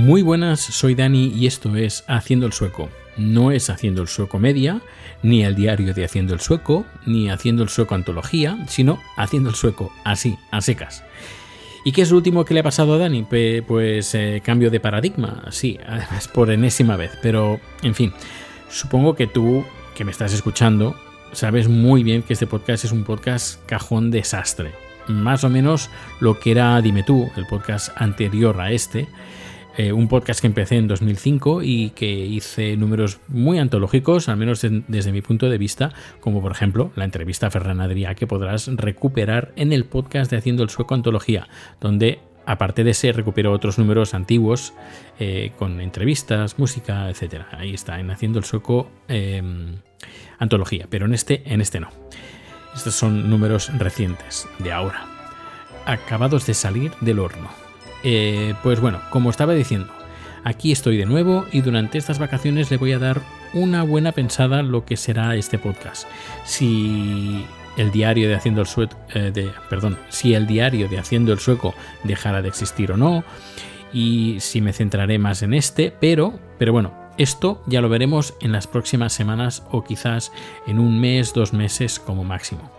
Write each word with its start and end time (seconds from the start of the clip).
Muy 0.00 0.22
buenas, 0.22 0.60
soy 0.60 0.94
Dani 0.94 1.26
y 1.26 1.46
esto 1.46 1.76
es 1.76 2.04
Haciendo 2.08 2.46
el 2.46 2.54
Sueco. 2.54 2.88
No 3.18 3.50
es 3.50 3.68
Haciendo 3.68 4.00
el 4.00 4.08
Sueco 4.08 4.38
Media, 4.38 4.80
ni 5.22 5.44
el 5.44 5.54
diario 5.54 5.92
de 5.92 6.06
Haciendo 6.06 6.32
el 6.32 6.40
Sueco, 6.40 6.86
ni 7.04 7.28
Haciendo 7.28 7.62
el 7.62 7.68
Sueco 7.68 7.94
Antología, 7.94 8.64
sino 8.66 8.98
Haciendo 9.18 9.50
el 9.50 9.56
Sueco, 9.56 9.92
así, 10.02 10.38
a 10.52 10.62
secas. 10.62 11.04
¿Y 11.84 11.92
qué 11.92 12.00
es 12.00 12.10
lo 12.10 12.16
último 12.16 12.46
que 12.46 12.54
le 12.54 12.60
ha 12.60 12.62
pasado 12.62 12.94
a 12.94 12.98
Dani? 12.98 13.24
Pues 13.24 14.14
eh, 14.14 14.40
cambio 14.42 14.70
de 14.70 14.80
paradigma, 14.80 15.42
sí, 15.50 15.78
además 15.86 16.28
por 16.28 16.50
enésima 16.50 16.96
vez, 16.96 17.12
pero 17.20 17.60
en 17.82 17.94
fin, 17.94 18.14
supongo 18.70 19.14
que 19.14 19.26
tú, 19.26 19.66
que 19.94 20.06
me 20.06 20.12
estás 20.12 20.32
escuchando, 20.32 20.96
sabes 21.32 21.68
muy 21.68 22.02
bien 22.02 22.22
que 22.22 22.32
este 22.32 22.46
podcast 22.46 22.86
es 22.86 22.92
un 22.92 23.04
podcast 23.04 23.62
cajón 23.66 24.10
desastre. 24.10 24.72
Más 25.08 25.44
o 25.44 25.50
menos 25.50 25.90
lo 26.20 26.40
que 26.40 26.52
era 26.52 26.80
Dime 26.80 27.02
tú, 27.02 27.30
el 27.36 27.46
podcast 27.46 27.90
anterior 27.96 28.58
a 28.62 28.72
este, 28.72 29.08
eh, 29.76 29.92
un 29.92 30.08
podcast 30.08 30.40
que 30.40 30.46
empecé 30.46 30.76
en 30.76 30.88
2005 30.88 31.62
y 31.62 31.90
que 31.90 32.10
hice 32.10 32.76
números 32.76 33.20
muy 33.28 33.58
antológicos, 33.58 34.28
al 34.28 34.36
menos 34.36 34.60
desde 34.62 35.12
mi 35.12 35.22
punto 35.22 35.48
de 35.48 35.58
vista, 35.58 35.92
como 36.20 36.42
por 36.42 36.52
ejemplo 36.52 36.90
la 36.96 37.04
entrevista 37.04 37.46
a 37.46 37.50
Ferran 37.50 37.80
Adrià 37.80 38.14
que 38.14 38.26
podrás 38.26 38.66
recuperar 38.66 39.52
en 39.56 39.72
el 39.72 39.84
podcast 39.84 40.30
de 40.30 40.38
Haciendo 40.38 40.62
el 40.62 40.70
Sueco 40.70 40.94
Antología, 40.94 41.48
donde 41.80 42.20
aparte 42.46 42.82
de 42.84 42.90
ese 42.90 43.12
recupero 43.12 43.52
otros 43.52 43.78
números 43.78 44.12
antiguos 44.12 44.74
eh, 45.20 45.52
con 45.58 45.80
entrevistas, 45.80 46.58
música, 46.58 47.08
etc. 47.08 47.44
Ahí 47.52 47.72
está, 47.72 48.00
en 48.00 48.10
Haciendo 48.10 48.38
el 48.38 48.44
Sueco 48.44 48.90
em, 49.08 49.76
Antología, 50.38 50.86
pero 50.90 51.06
en 51.06 51.14
este, 51.14 51.42
en 51.44 51.60
este 51.60 51.78
no. 51.80 51.90
Estos 52.74 52.94
son 52.94 53.30
números 53.30 53.70
recientes, 53.78 54.48
de 54.58 54.72
ahora, 54.72 55.04
acabados 55.86 56.46
de 56.46 56.54
salir 56.54 56.92
del 57.00 57.18
horno. 57.18 57.69
Eh, 58.02 58.54
pues 58.62 58.80
bueno, 58.80 59.00
como 59.10 59.30
estaba 59.30 59.52
diciendo, 59.54 59.92
aquí 60.44 60.72
estoy 60.72 60.96
de 60.96 61.06
nuevo 61.06 61.46
y 61.52 61.60
durante 61.60 61.98
estas 61.98 62.18
vacaciones 62.18 62.70
le 62.70 62.76
voy 62.76 62.92
a 62.92 62.98
dar 62.98 63.20
una 63.52 63.82
buena 63.82 64.12
pensada 64.12 64.62
lo 64.62 64.84
que 64.84 64.96
será 64.96 65.36
este 65.36 65.58
podcast. 65.58 66.06
Si 66.44 67.44
el 67.76 67.90
diario 67.90 68.28
de 68.28 68.34
Haciendo 68.34 68.60
el 68.60 68.66
Sueco, 68.66 68.96
eh, 69.14 69.30
de, 69.32 69.50
perdón, 69.68 69.98
si 70.08 70.34
el 70.34 70.46
diario 70.46 70.88
de 70.88 70.98
Haciendo 70.98 71.32
el 71.32 71.38
Sueco 71.38 71.74
dejara 72.04 72.42
de 72.42 72.48
existir 72.48 72.92
o 72.92 72.96
no, 72.96 73.24
y 73.92 74.36
si 74.40 74.60
me 74.60 74.72
centraré 74.72 75.18
más 75.18 75.42
en 75.42 75.54
este, 75.54 75.92
pero, 76.00 76.38
pero 76.58 76.72
bueno, 76.72 76.94
esto 77.18 77.62
ya 77.66 77.80
lo 77.80 77.88
veremos 77.88 78.34
en 78.40 78.52
las 78.52 78.66
próximas 78.66 79.12
semanas 79.12 79.64
o 79.70 79.84
quizás 79.84 80.32
en 80.66 80.78
un 80.78 81.00
mes, 81.00 81.34
dos 81.34 81.52
meses 81.52 81.98
como 81.98 82.24
máximo. 82.24 82.70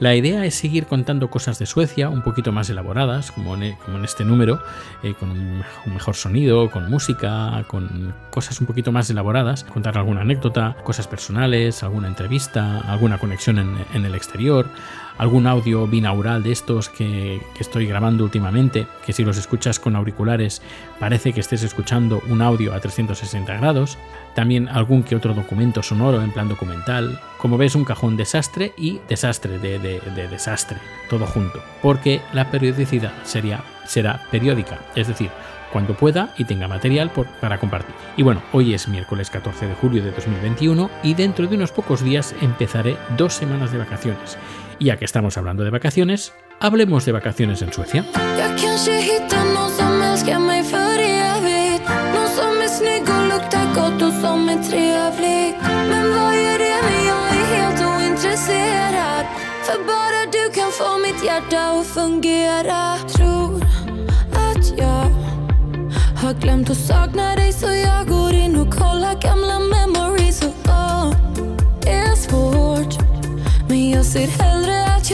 La 0.00 0.16
idea 0.16 0.46
es 0.46 0.54
seguir 0.54 0.86
contando 0.86 1.28
cosas 1.28 1.58
de 1.58 1.66
Suecia 1.66 2.08
un 2.08 2.22
poquito 2.22 2.52
más 2.52 2.70
elaboradas, 2.70 3.30
como 3.32 3.54
en, 3.54 3.62
e, 3.64 3.78
este 4.02 4.24
número, 4.24 4.62
eh, 5.02 5.12
con 5.12 5.30
un, 5.30 5.62
mejor 5.92 6.14
sonido, 6.14 6.70
con 6.70 6.88
música, 6.88 7.62
con 7.66 8.14
cosas 8.30 8.58
un 8.62 8.66
poquito 8.66 8.92
más 8.92 9.10
elaboradas, 9.10 9.64
contar 9.64 9.98
alguna 9.98 10.22
anécdota, 10.22 10.74
cosas 10.84 11.06
personales, 11.06 11.82
alguna 11.82 12.08
entrevista, 12.08 12.80
alguna 12.90 13.18
conexión 13.18 13.58
en 13.92 14.04
el 14.06 14.14
exterior, 14.14 14.70
algún 15.20 15.46
audio 15.46 15.86
binaural 15.86 16.42
de 16.42 16.50
estos 16.50 16.88
que, 16.88 17.42
estoy 17.58 17.86
grabando 17.86 18.24
últimamente, 18.24 18.86
que 19.04 19.12
si 19.12 19.22
los 19.22 19.36
escuchas 19.36 19.78
con 19.78 19.94
auriculares 19.94 20.62
parece 20.98 21.34
que 21.34 21.40
estés 21.40 21.62
escuchando 21.62 22.22
un 22.30 22.40
audio 22.40 22.72
a 22.72 22.80
360 22.80 23.54
grados, 23.58 23.98
también 24.34 24.66
algún 24.70 25.02
que 25.02 25.14
otro 25.14 25.34
documento 25.34 25.82
sonoro 25.82 26.22
en 26.22 26.32
plan 26.32 26.48
documental, 26.48 27.20
como 27.36 27.58
ves 27.58 27.74
un 27.74 27.84
cajón 27.84 28.16
desastre 28.16 28.72
y 28.78 28.98
desastre 29.10 29.58
de, 29.58 30.00
desastre, 30.30 30.78
todo 31.10 31.26
junto, 31.26 31.62
porque 31.82 32.22
la 32.32 32.50
periodicidad 32.50 33.12
sería, 33.22 33.62
será 33.84 34.22
periódica, 34.30 34.78
es 34.94 35.06
decir, 35.06 35.30
cuando 35.70 35.94
pueda 35.94 36.32
y 36.38 36.44
tenga 36.44 36.66
material 36.66 37.12
para 37.42 37.58
compartir. 37.58 37.94
Y 38.16 38.22
bueno, 38.22 38.42
hoy 38.52 38.72
es 38.72 38.88
miércoles 38.88 39.28
14 39.28 39.66
de 39.68 39.74
julio 39.74 40.02
de 40.02 40.12
2021 40.12 40.90
y 41.02 41.12
dentro 41.12 41.46
de 41.46 41.56
unos 41.56 41.72
pocos 41.72 42.02
días 42.02 42.34
empezaré 42.40 42.96
dos 43.18 43.34
semanas 43.34 43.70
de 43.70 43.78
vacaciones 43.78 44.38
ya 44.80 44.96
que 44.96 45.04
estamos 45.04 45.36
hablando 45.36 45.62
de 45.62 45.70
vacaciones, 45.70 46.32
hablemos 46.58 47.04
de 47.04 47.12
vacaciones 47.12 47.62
en 47.62 47.72
Suecia. 47.72 48.04
jag 74.02 74.59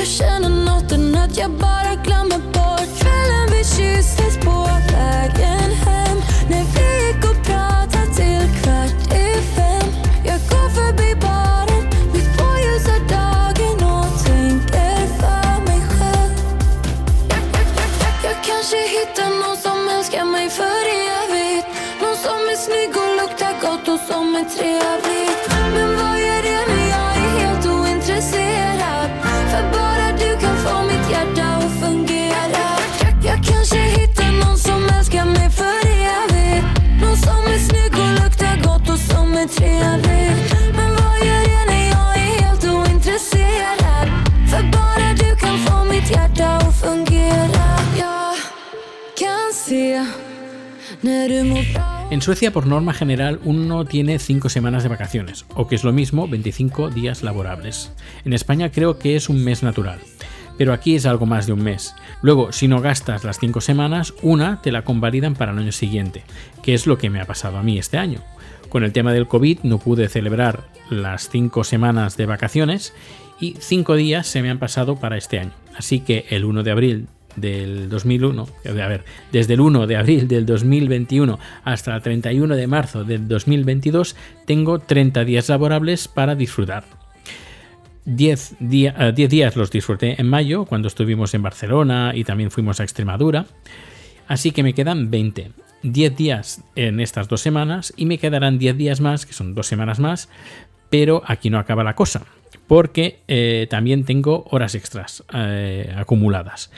känner 0.07 0.49
något 0.49 0.93
än 0.93 1.15
att 1.15 1.37
jag 1.39 1.51
bara 1.51 1.95
glömmer 2.05 2.39
bort. 2.39 3.01
Kvällen 3.01 3.47
vi 3.51 3.65
kysstes 3.65 4.37
på 4.45 4.69
vägen 4.93 5.71
hem. 5.85 6.19
När 6.51 6.65
vi 6.75 7.06
En 52.11 52.23
Suecia, 52.23 52.53
por 52.53 52.69
norma 52.69 52.93
general, 52.93 53.41
uno 53.45 53.85
tiene 53.85 54.21
5 54.21 54.49
semanas 54.49 54.85
de 54.85 54.89
vacaciones, 54.89 55.45
o 55.55 55.67
que 55.67 55.75
es 55.75 55.83
lo 55.83 55.93
mismo, 55.93 56.29
25 56.29 56.91
días 56.91 57.25
laborables. 57.25 57.93
En 58.25 58.33
España 58.33 58.71
creo 58.71 59.01
que 59.01 59.17
es 59.17 59.29
un 59.29 59.43
mes 59.43 59.65
natural, 59.65 59.99
pero 60.57 60.73
aquí 60.73 60.95
es 60.95 61.05
algo 61.05 61.27
más 61.27 61.49
de 61.49 61.53
un 61.53 61.65
mes. 61.65 61.97
Luego, 62.23 62.53
si 62.53 62.69
no 62.69 62.81
gastas 62.81 63.25
las 63.25 63.41
5 63.41 63.61
semanas, 63.61 64.15
una 64.23 64.63
te 64.63 64.71
la 64.71 64.83
convalidan 64.83 65.35
para 65.35 65.51
el 65.51 65.59
año 65.59 65.73
siguiente, 65.73 66.23
que 66.63 66.75
es 66.75 66.87
lo 66.87 66.97
que 66.97 67.11
me 67.11 67.21
ha 67.21 67.25
pasado 67.25 67.59
a 67.59 67.63
mí 67.65 67.77
este 67.77 67.99
año. 67.99 68.21
Con 68.69 68.85
el 68.85 68.93
tema 68.93 69.13
del 69.13 69.27
COVID 69.27 69.61
no 69.65 69.79
pude 69.79 70.09
celebrar 70.09 70.69
las 70.91 71.29
5 71.29 71.65
semanas 71.65 72.17
de 72.17 72.27
vacaciones 72.27 72.95
y 73.41 73.57
5 73.59 73.97
días 73.97 74.29
se 74.29 74.43
me 74.43 74.51
han 74.51 74.61
pasado 74.61 74.95
para 74.95 75.17
este 75.17 75.41
año. 75.41 75.53
Así 75.77 75.99
que 75.99 76.27
el 76.31 76.45
1 76.45 76.63
de 76.63 76.71
abril 76.71 77.09
del 77.37 77.89
2001, 77.89 78.49
a 78.67 78.73
ver, 78.73 79.05
desde 79.33 79.55
el 79.55 79.61
1 79.61 79.87
de 79.87 79.97
abril 79.97 80.29
del 80.29 80.47
2021 80.47 81.39
hasta 81.65 81.95
el 81.95 82.03
31 82.03 82.57
de 82.57 82.67
marzo 82.67 83.05
del 83.05 83.29
2022, 83.29 84.17
tengo 84.47 84.79
30 84.79 85.25
días 85.25 85.49
laborables 85.49 86.09
para 86.09 86.35
disfrutar. 86.35 86.85
10, 88.07 88.57
día, 88.61 89.13
10 89.15 89.31
días 89.31 89.57
los 89.57 89.71
disfruté 89.71 90.21
en 90.21 90.29
mayo, 90.29 90.65
cuando 90.65 90.89
estuvimos 90.89 91.35
en 91.35 91.43
Barcelona 91.43 92.13
y 92.15 92.25
también 92.25 92.51
fuimos 92.51 92.81
a 92.81 92.85
Extremadura, 92.85 93.47
así 94.29 94.53
que 94.53 94.63
me 94.63 94.75
quedan 94.75 95.11
20. 95.11 95.51
10 95.83 96.17
días 96.17 96.65
en 96.75 97.01
estas 97.01 97.29
dos 97.29 97.41
semanas 97.41 97.93
y 97.97 98.07
me 98.07 98.19
quedarán 98.19 98.59
10 98.59 98.77
días 98.77 99.01
más, 99.01 99.27
que 99.27 99.33
son 99.33 99.55
dos 99.55 99.67
semanas 99.67 99.99
más, 99.99 100.29
pero 100.91 101.23
aquí 101.27 101.51
no 101.51 101.59
acaba 101.59 101.85
la 101.85 101.95
cosa, 101.95 102.25
porque 102.67 103.21
eh, 103.29 103.67
también 103.71 104.05
tengo 104.05 104.45
horas 104.51 104.75
extras 104.75 105.25
eh, 105.35 105.93
acumuladas 105.97 106.71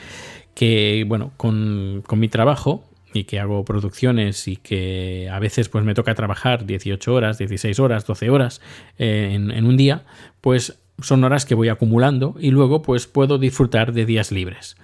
que, 0.59 1.05
bueno, 1.07 1.31
con, 1.37 2.03
mi 2.17 2.27
trabajo 2.27 2.83
y 3.13 3.23
que 3.23 3.39
hago 3.39 3.63
producciones 3.63 4.45
y 4.49 4.57
que 4.57 5.29
a 5.31 5.39
veces 5.39 5.69
pues 5.69 5.85
me 5.85 5.93
toca 5.93 6.13
trabajar 6.15 6.65
18 6.65 7.13
horas, 7.13 7.37
16 7.37 7.79
horas, 7.79 8.05
12 8.05 8.29
horas 8.29 8.59
eh, 8.97 9.29
en, 9.35 9.65
un 9.65 9.77
día, 9.77 10.03
pues 10.41 10.77
son 11.01 11.23
horas 11.23 11.45
que 11.45 11.55
voy 11.55 11.69
acumulando 11.69 12.35
y 12.37 12.51
luego 12.51 12.81
pues 12.81 13.07
puedo 13.07 13.37
disfrutar 13.37 13.93
de 13.93 14.05
días 14.05 14.33
libres. 14.33 14.75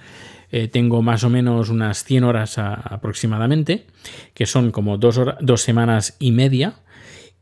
Eh, 0.49 0.69
tengo 0.69 1.01
más 1.01 1.25
o 1.25 1.29
menos 1.29 1.67
unas 1.67 2.05
100 2.05 2.23
horas 2.23 2.57
aproximadamente, 2.57 3.85
que 4.33 4.45
son 4.45 4.71
como 4.71 4.97
dos, 4.97 5.19
dos 5.41 5.61
semanas 5.61 6.15
y 6.19 6.31
media, 6.31 6.75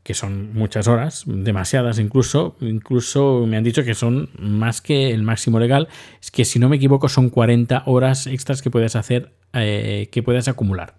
que 0.04 0.12
son 0.12 0.52
muchas 0.52 0.86
horas, 0.86 1.24
demasiadas 1.26 1.98
incluso, 1.98 2.56
incluso 2.60 3.46
me 3.48 3.56
han 3.56 3.64
dicho 3.64 3.84
que 3.84 3.94
son 3.94 4.28
más 4.38 4.82
que 4.82 5.10
el 5.10 5.22
máximo 5.22 5.58
legal, 5.58 5.88
es 6.20 6.30
que 6.30 6.44
si 6.44 6.58
no 6.58 6.68
me 6.68 6.76
equivoco 6.76 7.08
son 7.08 7.30
40 7.30 7.84
horas 7.86 8.26
extras 8.26 8.60
que 8.60 8.70
puedes 8.70 8.96
hacer, 8.96 9.32
eh, 9.54 10.10
que 10.12 10.22
puedes 10.22 10.46
acumular. 10.46 10.94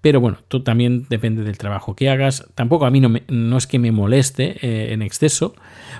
Pero 0.00 0.20
bueno, 0.20 0.38
tú 0.46 0.62
también 0.62 1.06
depende 1.08 1.42
del 1.42 1.58
trabajo 1.58 1.96
que 1.96 2.08
hagas, 2.08 2.48
tampoco 2.54 2.86
a 2.86 2.92
mí 2.92 3.00
no, 3.00 3.12
no 3.26 3.56
es 3.56 3.66
que 3.66 3.80
me 3.80 3.90
moleste 3.90 4.56
eh, 4.62 4.92
en 4.92 5.02
exceso, 5.02 5.56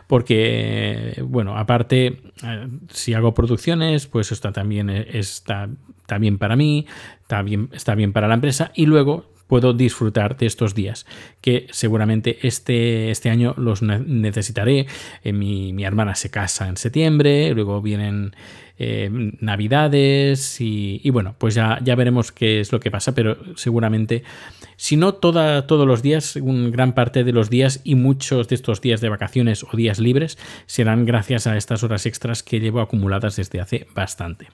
porque 0.06 1.20
bueno, 1.26 1.58
aparte, 1.58 2.20
eh, 2.44 2.68
si 2.88 3.14
hago 3.14 3.34
producciones, 3.34 4.06
pues 4.06 4.30
esto 4.30 4.52
también 4.52 4.90
está, 4.90 5.68
está 6.02 6.18
bien 6.18 6.38
para 6.38 6.54
mí, 6.54 6.86
está 7.22 7.44
está 7.72 7.96
bien 7.96 8.12
para 8.12 8.28
la 8.28 8.34
empresa. 8.34 8.70
Y 8.76 8.86
luego 8.86 9.33
puedo 9.46 9.72
disfrutar 9.72 10.36
de 10.36 10.46
estos 10.46 10.74
días, 10.74 11.06
que 11.40 11.66
seguramente 11.70 12.38
este, 12.46 13.10
este 13.10 13.30
año 13.30 13.54
los 13.56 13.82
necesitaré. 13.82 14.86
Eh, 15.22 15.32
mi, 15.32 15.72
mi, 15.72 15.84
hermana 15.84 16.14
se 16.14 16.30
casa 16.30 16.68
en 16.68 16.76
septiembre, 16.76 17.52
luego 17.54 17.80
vienen 17.82 18.34
eh, 18.76 19.08
navidades 19.38 20.60
y, 20.60 21.08
bueno, 21.10 21.36
pues 21.38 21.54
ya, 21.54 21.78
ya 21.84 21.94
veremos 21.94 22.32
qué 22.32 22.58
es 22.58 22.72
lo 22.72 22.80
que 22.80 22.90
pasa, 22.90 23.14
pero 23.14 23.36
seguramente, 23.54 24.24
si 24.76 24.96
no 24.96 25.14
toda, 25.14 25.68
todos 25.68 25.86
los 25.86 26.02
días, 26.02 26.34
un 26.34 26.72
gran 26.72 26.92
parte 26.92 27.22
de 27.22 27.32
los 27.32 27.50
días 27.50 27.80
y 27.84 27.94
muchos 27.94 28.48
de 28.48 28.56
estos 28.56 28.80
días 28.80 29.00
de 29.00 29.10
vacaciones 29.10 29.62
o 29.62 29.76
días 29.76 30.00
libres 30.00 30.38
serán 30.66 31.04
gracias 31.04 31.46
a 31.46 31.56
estas 31.56 31.84
horas 31.84 32.04
extras 32.04 32.42
que 32.42 32.58
llevo 32.58 32.80
acumuladas 32.80 33.36
desde 33.36 33.60
hace 33.60 33.86
bastante. 33.94 34.48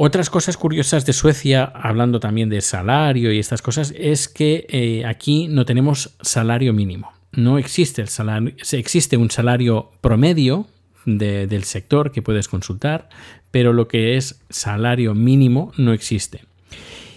Otras 0.00 0.30
cosas 0.30 0.56
curiosas 0.56 1.06
de 1.06 1.12
Suecia, 1.12 1.64
hablando 1.64 2.20
también 2.20 2.48
de 2.48 2.60
salario 2.60 3.32
y 3.32 3.40
estas 3.40 3.62
cosas, 3.62 3.92
es 3.98 4.28
que 4.28 4.64
eh, 4.68 5.04
aquí 5.04 5.48
no 5.48 5.64
tenemos 5.64 6.14
salario 6.20 6.72
mínimo. 6.72 7.12
No 7.32 7.58
existe 7.58 8.02
el 8.02 8.06
salario, 8.06 8.54
existe 8.70 9.16
un 9.16 9.28
salario 9.28 9.90
promedio 10.00 10.68
del 11.04 11.64
sector 11.64 12.12
que 12.12 12.22
puedes 12.22 12.46
consultar, 12.46 13.08
pero 13.50 13.72
lo 13.72 13.88
que 13.88 14.16
es 14.16 14.40
salario 14.50 15.16
mínimo 15.16 15.72
no 15.76 15.92
existe. 15.92 16.44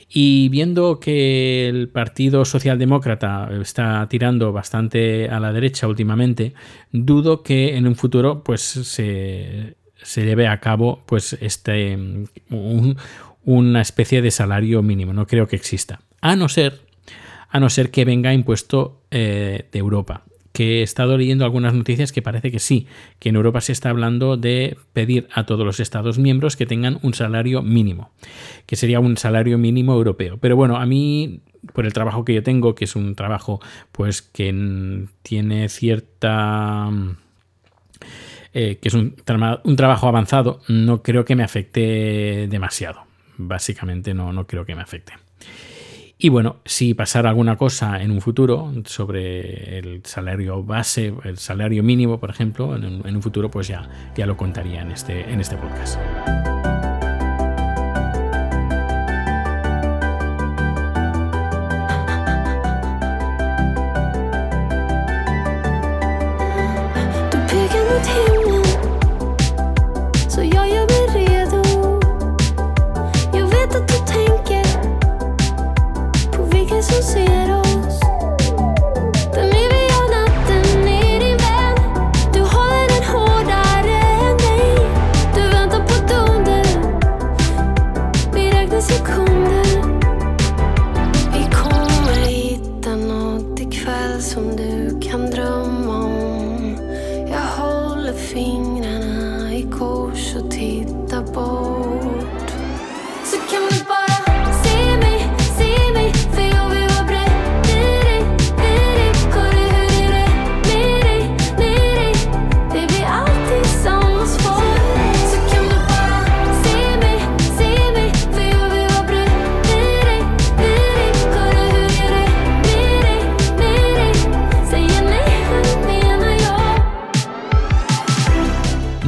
Y 0.09 0.49
viendo 0.49 0.99
que 0.99 1.69
el 1.69 1.87
Partido 1.87 2.45
Socialdemócrata 2.45 3.47
está 3.61 4.07
tirando 4.09 4.53
bastante 4.53 5.29
a 5.29 5.39
la 5.39 5.53
derecha 5.53 5.87
últimamente, 5.87 6.55
dudo 6.91 7.43
que 7.43 7.77
en 7.77 7.85
un 7.85 7.95
futuro 7.95 8.43
pues 8.43 8.61
se, 8.61 9.75
se 10.01 10.25
lleve 10.25 10.47
a 10.47 10.59
cabo 10.59 11.03
pues 11.05 11.37
este 11.41 11.97
una 13.43 13.81
especie 13.81 14.21
de 14.21 14.31
salario 14.31 14.81
mínimo. 14.81 15.13
No 15.13 15.27
creo 15.27 15.47
que 15.47 15.55
exista. 15.55 16.01
A 16.21 16.35
no 16.35 16.49
ser, 16.49 16.81
a 17.49 17.59
no 17.59 17.69
ser 17.69 17.91
que 17.91 18.05
venga 18.05 18.33
impuesto 18.33 19.01
eh, 19.11 19.67
de 19.71 19.79
Europa. 19.79 20.23
Que 20.51 20.79
he 20.79 20.83
estado 20.83 21.17
leyendo 21.17 21.45
algunas 21.45 21.73
noticias 21.73 22.11
que 22.11 22.21
parece 22.21 22.51
que 22.51 22.59
sí, 22.59 22.85
que 23.19 23.29
en 23.29 23.37
Europa 23.37 23.61
se 23.61 23.71
está 23.71 23.89
hablando 23.89 24.35
de 24.35 24.77
pedir 24.91 25.27
a 25.33 25.45
todos 25.45 25.65
los 25.65 25.79
Estados 25.79 26.19
miembros 26.19 26.57
que 26.57 26.65
tengan 26.65 26.99
un 27.03 27.13
salario 27.13 27.61
mínimo, 27.61 28.11
que 28.65 28.75
sería 28.75 28.99
un 28.99 29.15
salario 29.15 29.57
mínimo 29.57 29.93
europeo. 29.93 30.37
Pero 30.39 30.57
bueno, 30.57 30.75
a 30.75 30.85
mí 30.85 31.41
por 31.73 31.85
el 31.85 31.93
trabajo 31.93 32.25
que 32.25 32.33
yo 32.33 32.43
tengo, 32.43 32.75
que 32.75 32.83
es 32.83 32.97
un 32.97 33.15
trabajo 33.15 33.61
pues 33.93 34.21
que 34.21 35.07
tiene 35.23 35.69
cierta 35.69 36.89
eh, 38.53 38.79
que 38.81 38.89
es 38.89 38.93
un, 38.93 39.15
un, 39.63 39.75
trabajo 39.75 40.07
avanzado, 40.07 40.61
no 40.67 41.01
creo 41.01 41.25
que 41.25 41.35
me 41.35 41.43
afecte 41.43 42.47
demasiado. 42.49 43.03
Básicamente 43.37 44.13
no, 44.13 44.33
no 44.33 44.45
creo 44.45 44.65
que 44.65 44.75
me 44.75 44.81
afecte. 44.81 45.13
Y 46.17 46.29
bueno, 46.29 46.57
si 46.65 46.93
pasara 46.93 47.29
alguna 47.29 47.57
cosa 47.57 48.01
en 48.01 48.11
un 48.11 48.21
futuro 48.21 48.71
sobre 48.85 49.79
el 49.79 50.05
salario 50.05 50.63
base, 50.63 51.13
el 51.23 51.37
salario 51.37 51.81
mínimo, 51.81 52.19
por 52.19 52.29
ejemplo, 52.29 52.75
en, 52.75 52.83
en 53.03 53.15
un 53.15 53.21
futuro, 53.23 53.49
pues 53.49 53.67
ya, 53.67 53.89
ya 54.15 54.27
lo 54.27 54.37
contaría 54.37 54.81
en 54.81 54.91
este, 54.91 55.31
en 55.31 55.39
este 55.39 55.57
podcast. 55.57 55.99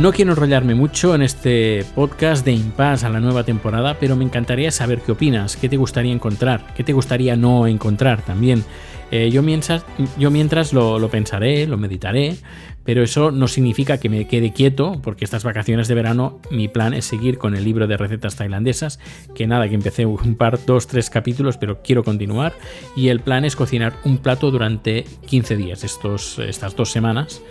No 0.04 0.12
quiero 0.12 0.32
enrollarme 0.32 0.76
mucho 0.76 1.16
en 1.16 1.22
este 1.22 1.86
podcast 1.96 2.44
de 2.44 2.52
Impasse 2.52 3.06
a 3.06 3.10
la 3.10 3.22
nueva 3.22 3.46
temporada, 3.46 3.96
pero 4.02 4.18
me 4.18 4.26
encantaría 4.26 4.70
saber 4.70 5.00
qué 5.00 5.14
opinas, 5.14 5.56
qué 5.56 5.70
te 5.70 5.78
gustaría 5.78 6.12
encontrar, 6.12 6.74
qué 6.76 6.84
te 6.84 6.92
gustaría 6.92 7.38
no 7.38 7.68
encontrar 7.68 8.22
también. 8.22 8.66
Eh, 9.12 9.30
yo 9.32 9.42
mientras, 9.42 9.86
yo 10.20 10.30
mientras 10.30 10.74
lo, 10.74 11.00
lo, 11.00 11.08
pensaré, 11.08 11.68
lo 11.68 11.78
meditaré, 11.78 12.36
pero 12.84 13.02
eso 13.02 13.32
no 13.32 13.48
significa 13.48 13.98
que 13.98 14.10
me 14.10 14.28
quede 14.28 14.52
quieto, 14.52 15.00
porque 15.02 15.24
estas 15.24 15.46
vacaciones 15.46 15.88
de 15.88 15.96
verano 15.96 16.42
mi 16.52 16.68
plan 16.68 16.94
es 16.94 17.06
seguir 17.06 17.38
con 17.38 17.56
el 17.56 17.64
libro 17.64 17.88
de 17.88 17.96
recetas 17.96 18.36
tailandesas, 18.36 19.00
que 19.34 19.48
nada, 19.48 19.70
que 19.70 19.76
empecé 19.76 20.06
un 20.06 20.36
par, 20.36 20.60
dos, 20.66 20.86
tres 20.88 21.10
capítulos, 21.10 21.56
pero 21.56 21.82
quiero 21.82 22.04
continuar, 22.04 22.52
y 22.98 23.08
el 23.08 23.22
plan 23.22 23.46
es 23.46 23.56
cocinar 23.56 23.94
un 24.04 24.18
plato 24.18 24.52
durante 24.52 25.06
15 25.28 25.56
días, 25.56 25.86
estos, 25.86 26.40
estas 26.40 26.76
dos 26.76 26.92
semanas 26.92 27.42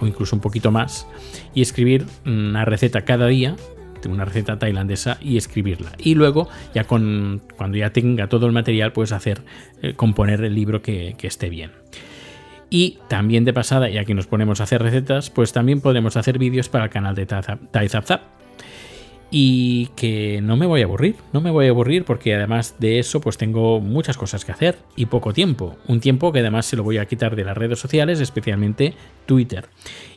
o 0.00 0.06
incluso 0.06 0.36
un 0.36 0.40
poquito 0.42 0.70
más, 0.70 1.06
y 1.54 1.62
escribir 1.62 2.06
una 2.24 2.64
receta 2.64 3.04
cada 3.04 3.26
día 3.26 3.56
una 4.08 4.24
receta 4.24 4.58
tailandesa 4.58 5.18
y 5.20 5.36
escribirla. 5.36 5.92
Y 5.98 6.14
luego, 6.14 6.48
ya 6.74 6.84
con 6.84 7.42
cuando 7.56 7.76
ya 7.76 7.90
tenga 7.90 8.28
todo 8.28 8.46
el 8.46 8.52
material, 8.52 8.92
puedes 8.92 9.12
hacer, 9.12 9.42
eh, 9.82 9.94
componer 9.94 10.42
el 10.42 10.54
libro 10.54 10.82
que, 10.82 11.14
que, 11.18 11.26
esté 11.26 11.50
bien. 11.50 11.72
Y 12.70 12.98
también 13.08 13.44
de 13.44 13.52
pasada, 13.52 13.88
ya 13.88 14.04
que 14.04 14.14
nos 14.14 14.26
ponemos 14.26 14.60
a 14.60 14.64
hacer 14.64 14.82
recetas, 14.82 15.30
pues 15.30 15.52
también 15.52 15.80
podemos 15.80 16.16
hacer 16.16 16.38
vídeos 16.38 16.68
para 16.68 16.84
el 16.84 16.90
canal 16.90 17.14
de 17.14 17.26
TaiZapZap 17.26 18.22
y 19.30 19.86
que 19.96 20.40
no 20.42 20.56
me 20.56 20.66
voy 20.66 20.80
a 20.80 20.84
aburrir, 20.84 21.16
no 21.32 21.40
me 21.40 21.50
voy 21.50 21.66
a 21.66 21.70
aburrir 21.70 22.04
porque 22.04 22.34
además 22.34 22.76
de 22.78 22.98
eso 22.98 23.20
pues 23.20 23.38
tengo 23.38 23.80
muchas 23.80 24.16
cosas 24.16 24.44
que 24.44 24.52
hacer 24.52 24.78
y 24.96 25.06
poco 25.06 25.32
tiempo, 25.32 25.76
un 25.86 26.00
tiempo 26.00 26.32
que 26.32 26.40
además 26.40 26.66
se 26.66 26.76
lo 26.76 26.82
voy 26.82 26.98
a 26.98 27.06
quitar 27.06 27.36
de 27.36 27.44
las 27.44 27.56
redes 27.56 27.78
sociales, 27.78 28.20
especialmente 28.20 28.94
Twitter. 29.26 29.66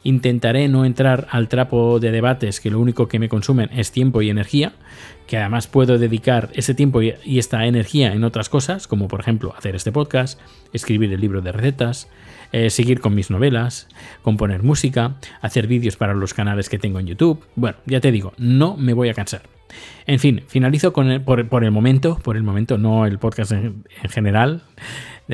Intentaré 0.04 0.68
no 0.68 0.86
entrar 0.86 1.28
al 1.30 1.48
trapo 1.48 2.00
de 2.00 2.12
debates 2.12 2.60
que 2.60 2.72
lo 2.72 2.80
único 2.80 3.08
que 3.08 3.20
me 3.20 3.30
consumen 3.30 3.70
es 3.74 3.92
tiempo 3.92 4.22
y 4.22 4.30
energía, 4.30 4.74
que 5.28 5.38
además 5.38 5.68
puedo 5.68 5.98
dedicar 5.98 6.50
ese 6.54 6.74
tiempo 6.74 7.02
y 7.02 7.40
esta 7.40 7.66
energía 7.66 8.14
en 8.14 8.24
otras 8.24 8.50
cosas, 8.50 8.88
como 8.88 9.08
por 9.08 9.20
ejemplo 9.20 9.54
hacer 9.58 9.76
este 9.76 9.92
podcast, 9.92 10.40
escribir 10.74 11.14
el 11.14 11.22
libro 11.22 11.42
de 11.42 11.52
recetas, 11.52 12.10
eh, 12.52 12.70
seguir 12.70 13.00
con 13.00 13.16
mis 13.16 13.32
novelas, 13.32 13.88
componer 14.22 14.64
música, 14.64 15.16
hacer 15.42 15.68
vídeos 15.68 15.96
para 15.96 16.14
los 16.14 16.34
canales 16.34 16.70
que 16.70 16.80
tengo 16.80 17.00
en 17.00 17.08
YouTube. 17.08 17.44
Bueno, 17.56 17.78
ya 17.86 18.00
te 18.00 18.12
digo, 18.12 18.34
no 18.38 18.78
me 18.78 18.94
voy 18.94 19.10
a 19.10 19.14
cansar. 19.14 19.53
En 20.06 20.20
fin, 20.20 20.44
finalizo 20.48 20.92
con 20.94 21.24
por, 21.24 21.64
el 21.64 21.72
momento, 21.72 22.20
por 22.20 22.36
el 22.36 22.44
momento, 22.44 22.78
no 22.78 23.06
el 23.06 23.20
podcast 23.20 23.54
en, 23.54 23.84
general, 24.10 24.64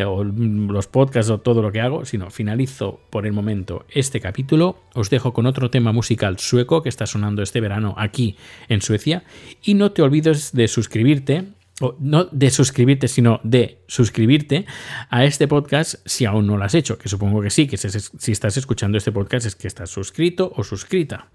o 0.06 0.24
los 0.24 0.88
podcasts 0.88 1.32
o 1.32 1.40
todo 1.40 1.62
lo 1.62 1.72
que 1.72 1.82
hago, 1.82 2.06
sino 2.06 2.30
finalizo 2.30 3.00
por 3.10 3.26
el 3.26 3.34
momento 3.34 3.86
este 3.90 4.20
capítulo. 4.20 4.78
Os 4.94 5.10
dejo 5.10 5.34
con 5.34 5.48
otro 5.48 5.70
tema 5.72 5.92
musical 5.92 6.38
sueco 6.38 6.84
que 6.84 6.90
está 6.90 7.08
sonando 7.08 7.42
este 7.42 7.62
verano 7.62 7.96
aquí 7.98 8.38
en 8.68 8.82
Suecia. 8.82 9.24
Y 9.64 9.74
no 9.74 9.92
te 9.92 10.04
olvides 10.04 10.52
de 10.54 10.68
suscribirte 10.68 11.46
o 11.80 11.96
no 12.00 12.26
de 12.26 12.50
suscribirte, 12.50 13.08
sino 13.08 13.40
de 13.44 13.80
suscribirte 13.88 14.66
a 15.10 15.26
este 15.26 15.48
podcast 15.48 15.96
si 16.06 16.26
aún 16.26 16.48
no 16.48 16.58
lo 16.58 16.64
has 16.64 16.76
hecho, 16.76 16.98
que 16.98 17.10
supongo 17.10 17.42
que 17.42 17.50
sí, 17.50 17.68
que 17.68 17.78
si 17.78 18.32
estás 18.32 18.58
escuchando 18.58 18.98
este 18.98 19.12
podcast 19.12 19.46
es 19.46 19.56
que 19.56 19.68
estás 19.68 19.90
suscrito 19.90 20.52
o 20.56 20.64
suscrita. 20.64 21.30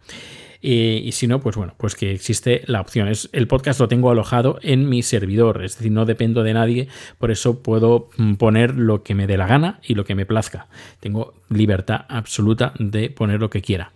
Eh, 0.66 1.02
y 1.04 1.12
si 1.12 1.26
no, 1.26 1.40
pues 1.40 1.56
bueno, 1.56 1.74
pues 1.76 1.94
que 1.94 2.10
existe 2.10 2.62
la 2.66 2.80
opción. 2.80 3.06
Es, 3.08 3.28
el 3.32 3.46
podcast 3.46 3.80
lo 3.80 3.86
tengo 3.86 4.10
alojado 4.10 4.58
en 4.62 4.88
mi 4.88 5.02
servidor, 5.02 5.62
es 5.62 5.76
decir, 5.76 5.92
no 5.92 6.06
dependo 6.06 6.42
de 6.42 6.54
nadie, 6.54 6.88
por 7.18 7.30
eso 7.30 7.62
puedo 7.62 8.08
mm, 8.16 8.36
poner 8.36 8.74
lo 8.74 9.02
que 9.02 9.14
me 9.14 9.26
dé 9.26 9.36
la 9.36 9.46
gana 9.46 9.78
y 9.82 9.94
lo 9.94 10.06
que 10.06 10.14
me 10.14 10.24
plazca. 10.24 10.68
Tengo 11.00 11.34
libertad 11.50 12.06
absoluta 12.08 12.72
de 12.78 13.10
poner 13.10 13.40
lo 13.40 13.50
que 13.50 13.60
quiera. 13.60 13.92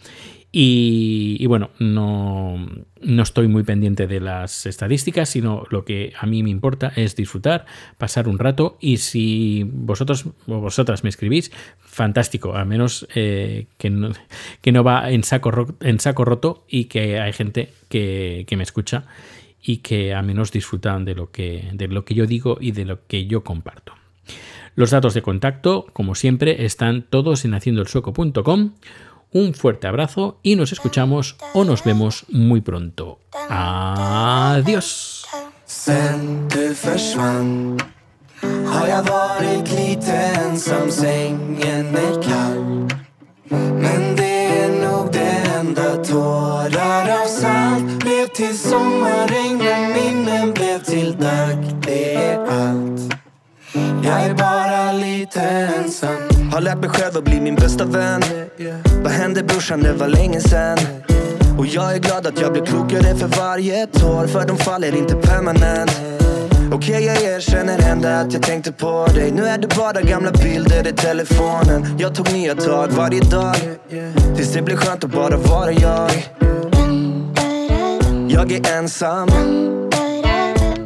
Y, 0.61 1.47
bueno, 1.47 1.71
no, 1.79 2.57
no, 3.01 3.23
estoy 3.23 3.47
muy 3.47 3.63
pendiente 3.63 4.09
de 4.09 4.19
las 4.19 4.67
estadísticas, 4.67 5.29
sino 5.29 5.63
lo 5.71 5.85
que 5.85 6.13
a 6.19 6.27
mí 6.27 6.43
me 6.43 6.51
importa 6.51 6.93
es 6.97 7.15
disfrutar, 7.15 7.65
pasar 7.97 8.27
un 8.27 8.41
rato 8.41 8.77
y 8.81 8.97
si 8.97 9.63
vosotros 9.63 10.27
o 10.49 10.59
vosotras 10.59 11.05
me 11.05 11.11
escribís, 11.11 11.53
fantástico, 11.79 12.57
al 12.57 12.67
menos 12.67 13.07
eh, 13.15 13.69
que, 13.79 13.89
no, 13.89 14.11
que, 14.61 14.73
no, 14.73 14.83
va 14.83 15.13
en 15.13 15.23
saco, 15.23 15.77
en 15.79 16.01
saco 16.01 16.25
roto 16.25 16.65
y 16.69 16.87
que 16.87 17.21
hay 17.21 17.33
gente 17.33 17.73
que, 17.89 18.45
que 18.49 18.57
me 18.57 18.65
escucha 18.65 19.05
y 19.63 19.77
que 19.77 20.13
al 20.13 20.27
menos 20.27 20.51
disfrutan 20.51 21.05
de 21.05 21.15
lo, 21.15 21.31
que, 21.31 21.69
de 21.73 21.87
lo 21.87 22.05
que 22.05 22.15
yo 22.15 22.27
digo 22.27 22.59
y 22.61 22.73
de 22.73 22.85
lo 22.85 23.07
que 23.07 23.27
yo 23.27 23.45
comparto. 23.45 23.93
Los 24.75 24.91
datos 24.91 25.15
de 25.15 25.23
contacto, 25.23 25.87
como 25.93 26.17
siempre, 26.17 26.65
están 26.65 27.03
todos 27.09 27.45
en 27.45 27.55
haciendoelsueco.com 27.55 28.73
un 29.33 29.55
fuerte 29.55 29.87
abrazo 29.87 30.39
y 30.43 30.57
nos 30.57 30.73
escuchamos 30.73 31.37
o 31.55 31.65
nos 31.65 31.85
vemos 31.85 32.25
muy 32.29 32.61
pronto. 32.61 33.19
Adiós. 33.49 35.27
Har 56.59 56.63
lärt 56.63 56.79
mig 56.79 56.91
själv 56.91 57.17
att 57.17 57.25
bli 57.25 57.41
min 57.41 57.55
bästa 57.55 57.85
vän. 57.85 58.23
Vad 59.03 59.13
hände 59.13 59.43
brorsan, 59.43 59.81
det 59.81 59.93
var 59.93 60.09
länge 60.09 60.41
sen. 60.41 60.79
Och 61.59 61.67
jag 61.67 61.95
är 61.95 61.99
glad 61.99 62.27
att 62.27 62.41
jag 62.41 62.53
blir 62.53 62.67
klokare 62.67 63.17
för 63.17 63.27
varje 63.27 63.87
tår, 63.87 64.27
för 64.27 64.47
de 64.47 64.57
faller 64.57 64.97
inte 64.97 65.15
permanent. 65.15 66.01
Okej 66.73 66.95
okay, 66.95 67.05
jag 67.05 67.23
erkänner 67.23 67.91
ändå 67.91 68.09
att 68.09 68.33
jag 68.33 68.43
tänkte 68.43 68.73
på 68.73 69.07
dig. 69.15 69.33
Nu 69.33 69.47
är 69.47 69.59
det 69.59 69.77
bara 69.77 70.01
gamla 70.01 70.31
bilder 70.31 70.89
i 70.89 70.93
telefonen. 70.93 71.97
Jag 71.99 72.15
tog 72.15 72.33
nya 72.33 72.55
tag 72.55 72.89
varje 72.89 73.21
dag. 73.21 73.57
Tills 74.37 74.53
det 74.53 74.63
blev 74.63 74.77
skönt 74.77 75.05
att 75.05 75.11
bara 75.11 75.37
vara 75.37 75.73
jag. 75.73 76.11
Jag 78.29 78.53
är 78.53 78.79
ensam. 78.79 79.29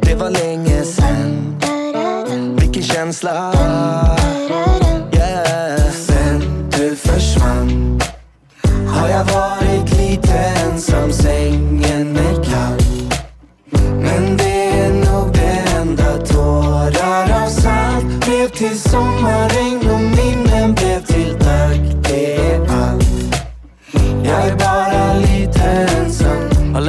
Det 0.01 0.15
var 0.15 0.29
länge 0.29 0.83
sen 0.83 1.55
Vilken 2.59 2.83
känsla. 2.83 3.53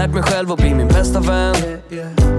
Lärt 0.05 0.15
mig 0.15 0.23
själv 0.23 0.53
att 0.53 0.59
bli 0.59 0.75
min 0.75 0.89
bästa 0.89 1.21
vän. 1.21 1.55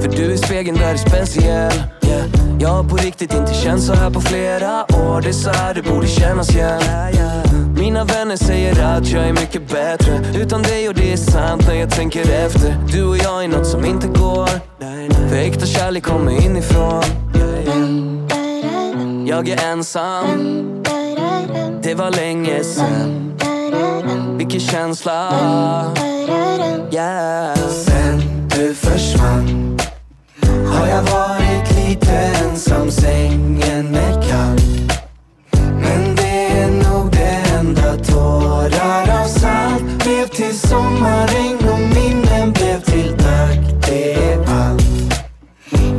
För 0.01 0.17
du 0.17 0.33
är 0.33 0.37
spegeln 0.37 0.77
där 0.77 0.93
är 0.93 0.97
speciell 0.97 1.73
yeah. 2.07 2.25
Jag 2.59 2.69
har 2.69 2.83
på 2.83 2.95
riktigt 2.95 3.33
inte 3.33 3.53
känt 3.53 3.83
så 3.83 3.93
här 3.93 4.09
på 4.09 4.21
flera 4.21 4.83
år. 4.83 5.21
Det 5.21 5.29
är 5.29 5.33
så 5.33 5.49
här 5.49 5.73
det 5.73 5.81
borde 5.81 6.07
kännas 6.07 6.55
igen. 6.55 6.81
Mina 7.77 8.03
vänner 8.03 8.35
säger 8.35 8.83
att 8.83 9.07
jag 9.07 9.27
är 9.27 9.33
mycket 9.33 9.71
bättre. 9.71 10.21
Utan 10.35 10.61
dig 10.61 10.89
och 10.89 10.93
det 10.93 11.13
är 11.13 11.17
sant 11.17 11.67
när 11.67 11.75
jag 11.75 11.89
tänker 11.89 12.45
efter. 12.45 12.77
Du 12.91 13.03
och 13.03 13.17
jag 13.17 13.43
är 13.43 13.47
något 13.47 13.67
som 13.67 13.85
inte 13.85 14.07
går. 14.07 14.49
För 15.29 15.35
äkta 15.35 15.65
kärlek 15.65 16.03
kommer 16.03 16.45
inifrån. 16.45 17.03
Jag 19.27 19.49
är 19.49 19.71
ensam. 19.71 20.25
Det 21.83 21.95
var 21.95 22.11
länge 22.11 22.63
sen 22.63 23.33
Vilken 24.37 24.59
känsla. 24.59 26.14
Yeah 26.27 27.53
Sen 27.55 28.47
du 28.49 28.73
försvann 28.73 29.77
har 30.67 30.87
jag 30.87 31.01
varit 31.03 31.75
lite 31.75 32.11
ensam 32.11 32.91
Sängen 32.91 33.95
är 33.95 34.21
kall. 34.29 34.59
Men 35.81 36.15
det 36.15 36.47
är 36.47 36.71
nog 36.71 37.11
det 37.11 37.43
enda 37.59 37.97
Tårar 37.97 39.21
av 39.21 39.27
salt. 39.27 40.03
Blev 40.03 40.27
till 40.27 40.59
sommarregn 40.59 41.69
och 41.69 41.79
minnen 41.79 42.51
blev 42.51 42.81
till 42.81 43.11
dag 43.11 43.79
Det 43.87 44.13
är 44.13 44.37
allt. 44.37 45.23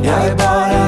Jag 0.03 0.27
är 0.27 0.37
bara 0.37 0.86